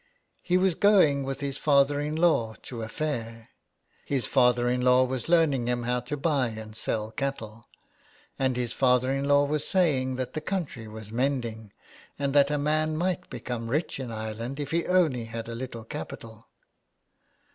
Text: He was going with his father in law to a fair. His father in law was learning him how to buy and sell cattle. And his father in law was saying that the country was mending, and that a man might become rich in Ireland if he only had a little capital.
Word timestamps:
He 0.41 0.57
was 0.57 0.73
going 0.73 1.25
with 1.25 1.41
his 1.41 1.59
father 1.59 1.99
in 1.99 2.15
law 2.15 2.55
to 2.63 2.81
a 2.81 2.89
fair. 2.89 3.49
His 4.03 4.25
father 4.25 4.67
in 4.67 4.81
law 4.81 5.03
was 5.03 5.29
learning 5.29 5.67
him 5.67 5.83
how 5.83 5.99
to 5.99 6.17
buy 6.17 6.47
and 6.47 6.75
sell 6.75 7.11
cattle. 7.11 7.67
And 8.39 8.57
his 8.57 8.73
father 8.73 9.11
in 9.11 9.25
law 9.25 9.45
was 9.45 9.67
saying 9.67 10.15
that 10.15 10.33
the 10.33 10.41
country 10.41 10.87
was 10.87 11.11
mending, 11.11 11.71
and 12.17 12.33
that 12.33 12.49
a 12.49 12.57
man 12.57 12.97
might 12.97 13.29
become 13.29 13.69
rich 13.69 13.99
in 13.99 14.11
Ireland 14.11 14.59
if 14.59 14.71
he 14.71 14.87
only 14.87 15.25
had 15.25 15.47
a 15.47 15.53
little 15.53 15.83
capital. 15.83 16.45